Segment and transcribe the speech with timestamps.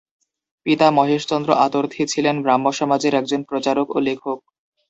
[0.65, 4.37] পিতা মহেশচন্দ্র আতর্থী ছিলেন ব্রাহ্মসমাজের একজন প্রচারক ও লেখক।